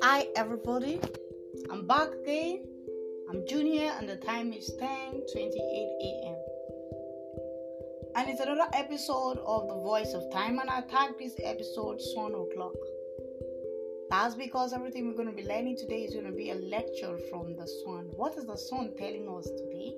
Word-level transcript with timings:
Hi 0.00 0.28
everybody, 0.36 1.00
I'm 1.70 1.88
back 1.88 2.10
again. 2.22 2.64
I'm 3.28 3.44
Junior 3.48 3.90
and 3.98 4.08
the 4.08 4.14
time 4.14 4.52
is 4.52 4.70
10:28 4.80 4.84
a.m. 4.84 6.36
And 8.14 8.28
it's 8.28 8.38
another 8.38 8.68
episode 8.74 9.38
of 9.38 9.66
The 9.66 9.74
Voice 9.74 10.14
of 10.14 10.30
Time 10.30 10.60
and 10.60 10.70
I 10.70 10.82
tagged 10.82 11.18
this 11.18 11.34
episode 11.42 12.00
Sun 12.00 12.36
O'Clock. 12.36 12.76
That's 14.10 14.36
because 14.36 14.72
everything 14.72 15.08
we're 15.08 15.16
going 15.16 15.34
to 15.34 15.34
be 15.34 15.48
learning 15.48 15.78
today 15.78 16.02
is 16.02 16.14
going 16.14 16.26
to 16.26 16.32
be 16.32 16.50
a 16.50 16.54
lecture 16.54 17.18
from 17.28 17.56
the 17.56 17.66
sun. 17.66 18.06
What 18.14 18.38
is 18.38 18.46
the 18.46 18.56
sun 18.56 18.92
telling 18.96 19.28
us 19.28 19.46
today? 19.46 19.96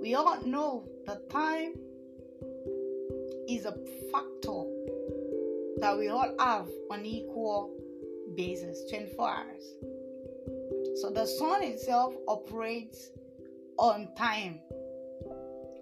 We 0.00 0.14
all 0.14 0.40
know 0.46 0.88
that 1.06 1.28
time 1.28 1.74
is 3.50 3.64
a 3.64 3.72
factor 4.12 4.62
that 5.78 5.96
we 5.98 6.08
all 6.08 6.34
have 6.38 6.68
on 6.90 7.04
equal 7.04 7.74
basis 8.36 8.84
24 8.88 9.28
hours. 9.28 9.74
So 11.00 11.10
the 11.10 11.26
sun 11.26 11.62
itself 11.64 12.14
operates 12.28 13.10
on 13.76 14.08
time. 14.16 14.60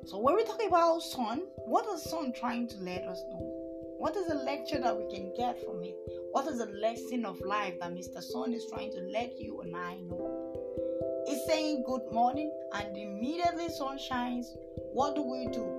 So 0.07 0.19
when 0.19 0.37
we 0.37 0.45
talk 0.45 0.61
about 0.67 1.01
sun, 1.01 1.43
what 1.67 1.85
is 1.95 2.03
sun 2.05 2.33
trying 2.33 2.69
to 2.69 2.77
let 2.79 3.03
us 3.05 3.21
know? 3.29 3.59
What 3.99 4.17
is 4.17 4.29
the 4.29 4.37
lecture 4.37 4.81
that 4.81 4.97
we 4.97 5.13
can 5.13 5.35
get 5.37 5.63
from 5.65 5.83
it? 5.83 5.97
What 6.31 6.47
is 6.47 6.59
the 6.59 6.67
lesson 6.67 7.27
of 7.27 7.41
life 7.41 7.75
that 7.81 7.93
Mr. 7.93 8.23
Sun 8.23 8.55
is 8.55 8.65
trying 8.71 8.93
to 8.93 9.01
let 9.13 9.39
you 9.39 9.61
and 9.61 9.77
I 9.77 9.97
know? 9.97 11.25
It's 11.27 11.47
saying 11.47 11.83
good 11.85 12.11
morning, 12.13 12.51
and 12.73 12.97
immediately 12.97 13.69
sun 13.69 13.99
shines. 13.99 14.55
What 14.93 15.17
do 15.17 15.23
we 15.23 15.49
do? 15.49 15.78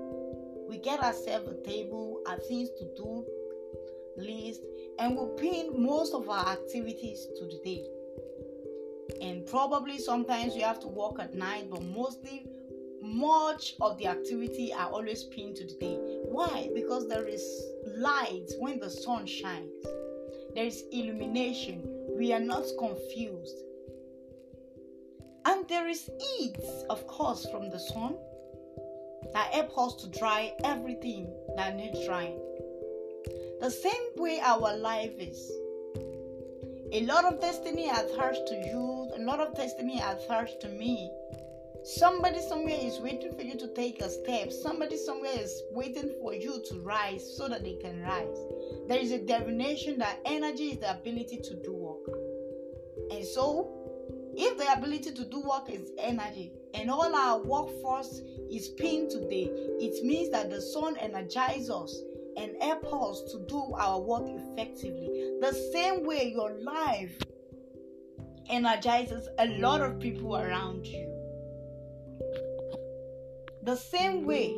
We 0.69 0.77
get 0.77 0.99
ourselves 0.99 1.49
a 1.49 1.67
table, 1.67 2.21
our 2.27 2.37
things 2.37 2.69
to 2.77 2.85
do 2.95 3.25
list, 4.17 4.61
and 4.99 5.17
we 5.17 5.25
pin 5.35 5.83
most 5.83 6.13
of 6.13 6.29
our 6.29 6.47
activities 6.47 7.27
to 7.39 7.45
the 7.45 7.59
day. 7.65 7.85
And 9.19 9.47
probably 9.47 9.97
sometimes 9.97 10.53
we 10.53 10.61
have 10.61 10.79
to 10.81 10.87
work 10.87 11.19
at 11.19 11.33
night, 11.33 11.71
but 11.71 11.81
mostly 11.81 12.45
much 13.01 13.73
of 13.81 13.97
the 13.97 14.05
activity 14.05 14.71
are 14.71 14.89
always 14.91 15.23
pinned 15.23 15.55
to 15.55 15.65
the 15.65 15.73
day. 15.79 15.97
Why? 16.25 16.69
Because 16.75 17.07
there 17.07 17.25
is 17.25 17.43
light 17.97 18.51
when 18.59 18.79
the 18.79 18.91
sun 18.91 19.25
shines. 19.25 19.71
There 20.53 20.65
is 20.65 20.83
illumination. 20.91 21.81
We 22.15 22.31
are 22.31 22.39
not 22.39 22.65
confused. 22.77 23.57
And 25.45 25.67
there 25.67 25.87
is 25.87 26.07
heat, 26.37 26.57
of 26.91 27.07
course, 27.07 27.47
from 27.49 27.71
the 27.71 27.79
sun 27.79 28.15
that 29.33 29.53
helps 29.53 29.77
us 29.77 29.95
to 30.01 30.19
dry 30.19 30.53
everything 30.63 31.33
that 31.55 31.75
needs 31.75 32.05
drying. 32.05 32.39
The 33.61 33.69
same 33.69 34.15
way 34.15 34.39
our 34.39 34.77
life 34.77 35.13
is. 35.19 35.51
A 36.91 37.05
lot 37.05 37.25
of 37.25 37.39
destiny 37.39 37.89
attached 37.89 38.47
to 38.47 38.55
you, 38.55 39.11
a 39.15 39.21
lot 39.21 39.39
of 39.39 39.55
destiny 39.55 39.99
attached 39.99 40.59
to 40.61 40.69
me. 40.69 41.11
Somebody 41.83 42.41
somewhere 42.41 42.77
is 42.81 42.99
waiting 42.99 43.35
for 43.35 43.43
you 43.43 43.57
to 43.57 43.67
take 43.73 44.01
a 44.01 44.09
step. 44.09 44.51
Somebody 44.51 44.97
somewhere 44.97 45.31
is 45.35 45.61
waiting 45.71 46.11
for 46.21 46.33
you 46.33 46.63
to 46.69 46.79
rise 46.79 47.37
so 47.37 47.47
that 47.47 47.63
they 47.63 47.75
can 47.75 48.01
rise. 48.01 48.37
There 48.87 48.99
is 48.99 49.11
a 49.11 49.19
definition 49.19 49.99
that 49.99 50.19
energy 50.25 50.71
is 50.71 50.79
the 50.79 50.91
ability 50.91 51.37
to 51.37 51.55
do 51.61 51.73
work. 51.73 52.17
And 53.11 53.25
so, 53.25 53.71
if 54.35 54.57
the 54.57 54.71
ability 54.73 55.11
to 55.11 55.25
do 55.25 55.41
work 55.41 55.69
is 55.69 55.91
energy 55.99 56.53
and 56.73 56.89
all 56.89 57.15
our 57.15 57.39
workforce 57.43 58.21
is 58.51 58.69
pinned 58.69 59.11
today, 59.11 59.49
it 59.79 60.03
means 60.03 60.31
that 60.31 60.49
the 60.49 60.61
sun 60.61 60.97
energizes 60.97 61.69
us 61.69 61.95
and 62.37 62.51
help 62.61 62.85
us 62.93 63.23
to 63.31 63.45
do 63.47 63.73
our 63.77 63.99
work 63.99 64.23
effectively. 64.25 65.33
The 65.41 65.53
same 65.73 66.05
way 66.05 66.31
your 66.33 66.51
life 66.61 67.17
energizes 68.49 69.27
a 69.37 69.47
lot 69.59 69.81
of 69.81 69.99
people 69.99 70.37
around 70.37 70.85
you. 70.85 71.05
The 73.63 73.75
same 73.75 74.25
way 74.25 74.55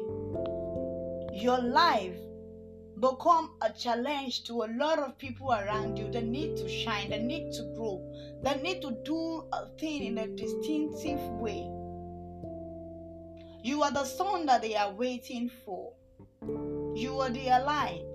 your 1.33 1.59
life 1.59 2.15
become 2.99 3.55
a 3.61 3.71
challenge 3.73 4.43
to 4.43 4.61
a 4.61 4.69
lot 4.77 4.99
of 4.99 5.17
people 5.17 5.51
around 5.51 5.97
you 5.97 6.09
that 6.11 6.25
need 6.25 6.55
to 6.57 6.69
shine, 6.69 7.09
that 7.09 7.23
need 7.23 7.51
to 7.53 7.63
grow, 7.75 7.99
that 8.43 8.61
need 8.61 8.81
to 8.83 8.91
do 9.03 9.43
a 9.51 9.67
thing 9.79 10.03
in 10.03 10.17
a 10.19 10.27
distinctive 10.27 11.19
way. 11.39 11.67
You 13.63 13.83
are 13.83 13.91
the 13.91 14.05
sun 14.05 14.45
that 14.47 14.61
they 14.61 14.75
are 14.75 14.91
waiting 14.91 15.49
for. 15.65 15.93
You 16.95 17.19
are 17.19 17.29
their 17.29 17.63
light. 17.63 18.05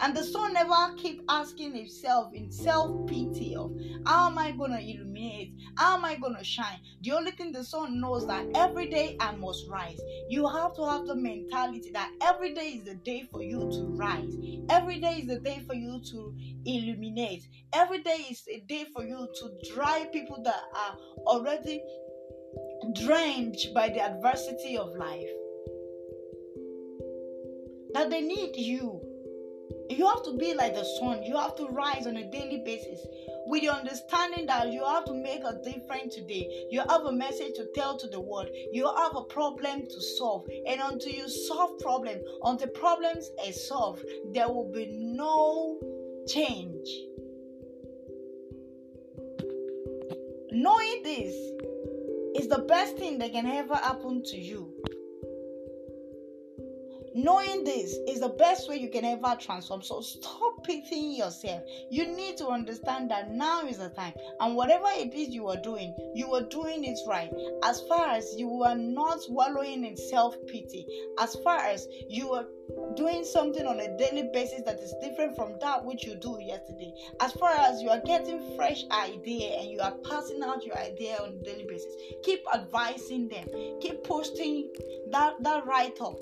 And 0.00 0.16
the 0.16 0.24
sun 0.24 0.54
never 0.54 0.94
keep 0.96 1.22
asking 1.28 1.74
himself 1.74 2.34
in 2.34 2.50
self-pity 2.50 3.54
of 3.54 3.70
how 4.04 4.30
am 4.30 4.38
I 4.38 4.50
gonna 4.50 4.80
illuminate? 4.80 5.52
How 5.76 5.96
am 5.96 6.04
I 6.04 6.16
gonna 6.16 6.42
shine? 6.42 6.80
The 7.02 7.12
only 7.12 7.30
thing 7.30 7.52
the 7.52 7.62
sun 7.62 8.00
knows 8.00 8.26
that 8.26 8.46
every 8.56 8.88
day 8.88 9.16
I 9.20 9.36
must 9.36 9.68
rise. 9.68 10.00
You 10.28 10.48
have 10.48 10.74
to 10.74 10.84
have 10.84 11.06
the 11.06 11.14
mentality 11.14 11.92
that 11.92 12.10
every 12.20 12.52
day 12.52 12.70
is 12.70 12.84
the 12.84 12.96
day 12.96 13.28
for 13.30 13.42
you 13.42 13.60
to 13.60 13.84
rise. 13.94 14.34
Every 14.68 14.98
day 14.98 15.18
is 15.20 15.28
the 15.28 15.38
day 15.38 15.62
for 15.66 15.74
you 15.74 16.00
to 16.10 16.34
illuminate. 16.64 17.46
Every 17.72 18.02
day 18.02 18.26
is 18.28 18.42
a 18.52 18.58
day 18.66 18.86
for 18.92 19.04
you 19.04 19.28
to 19.40 19.72
drive 19.72 20.12
people 20.12 20.42
that 20.42 20.62
are 20.74 20.96
already 21.26 21.80
drenched 22.94 23.74
by 23.74 23.88
the 23.88 24.00
adversity 24.00 24.76
of 24.76 24.96
life. 24.96 25.28
That 27.94 28.10
they 28.10 28.22
need 28.22 28.56
you 28.56 29.02
you 29.90 30.06
have 30.06 30.22
to 30.24 30.36
be 30.36 30.54
like 30.54 30.74
the 30.74 30.84
sun. 30.84 31.22
You 31.22 31.36
have 31.36 31.54
to 31.56 31.66
rise 31.66 32.06
on 32.06 32.16
a 32.16 32.30
daily 32.30 32.62
basis 32.64 33.06
with 33.46 33.62
the 33.62 33.68
understanding 33.68 34.46
that 34.46 34.72
you 34.72 34.84
have 34.84 35.04
to 35.06 35.14
make 35.14 35.42
a 35.44 35.60
difference 35.62 36.14
today. 36.14 36.66
You 36.70 36.80
have 36.88 37.02
a 37.02 37.12
message 37.12 37.54
to 37.56 37.66
tell 37.74 37.98
to 37.98 38.06
the 38.08 38.20
world. 38.20 38.48
You 38.72 38.90
have 38.96 39.16
a 39.16 39.24
problem 39.24 39.82
to 39.82 40.00
solve. 40.00 40.46
And 40.66 40.80
until 40.80 41.12
you 41.12 41.28
solve 41.28 41.78
problem, 41.80 42.18
until 42.44 42.68
problems 42.68 43.30
are 43.44 43.52
solved, 43.52 44.04
there 44.32 44.48
will 44.48 44.70
be 44.70 44.88
no 44.90 45.78
change. 46.26 46.88
Knowing 50.54 51.02
this 51.02 51.34
is 52.34 52.48
the 52.48 52.58
best 52.58 52.96
thing 52.96 53.18
that 53.18 53.32
can 53.32 53.46
ever 53.46 53.74
happen 53.76 54.22
to 54.24 54.36
you. 54.38 54.72
Knowing 57.14 57.64
this 57.64 57.98
is 58.08 58.20
the 58.20 58.28
best 58.28 58.68
way 58.68 58.76
you 58.76 58.88
can 58.88 59.04
ever 59.04 59.36
transform. 59.38 59.82
So 59.82 60.00
stop 60.00 60.64
pitying 60.64 61.14
yourself. 61.14 61.62
You 61.90 62.06
need 62.06 62.36
to 62.38 62.48
understand 62.48 63.10
that 63.10 63.30
now 63.30 63.66
is 63.66 63.78
the 63.78 63.90
time. 63.90 64.14
And 64.40 64.56
whatever 64.56 64.86
it 64.88 65.14
is 65.14 65.28
you 65.28 65.48
are 65.48 65.60
doing, 65.60 65.94
you 66.14 66.32
are 66.34 66.42
doing 66.42 66.84
it 66.84 66.98
right. 67.06 67.32
As 67.64 67.82
far 67.82 68.08
as 68.08 68.34
you 68.36 68.62
are 68.62 68.76
not 68.76 69.18
wallowing 69.28 69.84
in 69.84 69.96
self 69.96 70.34
pity, 70.46 70.86
as 71.18 71.36
far 71.44 71.58
as 71.58 71.86
you 72.08 72.32
are 72.32 72.46
doing 72.96 73.24
something 73.24 73.66
on 73.66 73.80
a 73.80 73.96
daily 73.96 74.28
basis 74.32 74.62
that 74.64 74.78
is 74.78 74.94
different 75.02 75.34
from 75.34 75.58
that 75.60 75.84
which 75.84 76.04
you 76.04 76.14
do 76.16 76.38
yesterday 76.40 76.92
as 77.20 77.32
far 77.32 77.50
as 77.50 77.82
you 77.82 77.88
are 77.88 78.00
getting 78.00 78.56
fresh 78.56 78.84
idea 78.90 79.58
and 79.58 79.70
you 79.70 79.80
are 79.80 79.94
passing 80.08 80.42
out 80.42 80.64
your 80.64 80.76
idea 80.78 81.16
on 81.16 81.30
a 81.30 81.44
daily 81.44 81.64
basis 81.68 81.92
keep 82.22 82.40
advising 82.54 83.28
them 83.28 83.46
keep 83.80 84.02
posting 84.04 84.70
that 85.10 85.34
that 85.42 85.66
write-up 85.66 86.16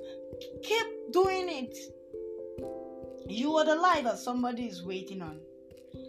keep 0.62 0.86
doing 1.12 1.48
it 1.48 1.76
you 3.28 3.54
are 3.56 3.64
the 3.64 3.74
light 3.74 4.04
that 4.04 4.18
somebody 4.18 4.66
is 4.66 4.82
waiting 4.82 5.22
on 5.22 5.38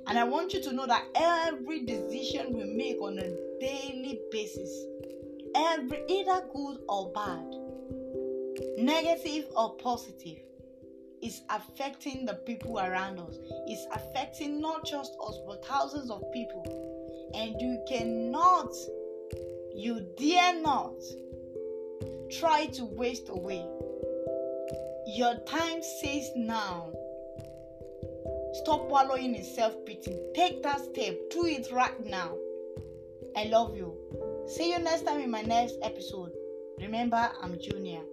and 0.08 0.18
i 0.18 0.24
want 0.24 0.54
you 0.54 0.62
to 0.62 0.74
know 0.74 0.86
that 0.86 1.06
every 1.16 1.86
decision 1.86 2.54
we 2.54 2.64
make 2.64 2.98
on 3.02 3.18
a 3.20 3.60
daily 3.60 4.20
basis 4.32 4.86
every 5.56 6.04
either 6.08 6.44
good 6.54 6.80
or 6.88 7.12
bad 7.14 7.46
negative 8.78 9.46
or 9.56 9.76
positive 9.78 10.38
is 11.22 11.42
affecting 11.50 12.26
the 12.26 12.34
people 12.34 12.80
around 12.80 13.20
us. 13.20 13.38
It's 13.68 13.86
affecting 13.94 14.60
not 14.60 14.86
just 14.86 15.16
us, 15.24 15.38
but 15.48 15.66
thousands 15.66 16.10
of 16.10 16.24
people. 16.34 16.64
And 17.36 17.56
you 17.60 17.84
cannot, 17.88 18.74
you 19.76 20.08
dare 20.18 20.60
not 20.62 20.96
try 22.32 22.66
to 22.68 22.86
waste 22.86 23.30
away. 23.30 23.66
Your 25.14 25.36
time 25.46 25.84
says 25.84 26.32
now. 26.38 26.90
Stop 28.54 28.88
wallowing 28.88 29.36
in 29.36 29.44
self 29.44 29.76
pity. 29.86 30.18
Take 30.34 30.64
that 30.64 30.80
step. 30.80 31.18
Do 31.30 31.46
it 31.48 31.70
right 31.70 32.00
now. 32.06 32.38
I 33.36 33.44
love 33.44 33.76
you. 33.76 33.94
See 34.48 34.72
you 34.72 34.80
next 34.80 35.02
time 35.02 35.20
in 35.20 35.30
my 35.30 35.42
next 35.42 35.76
episode. 35.84 36.32
Remember, 36.80 37.30
I'm 37.42 37.60
Junior. 37.60 38.04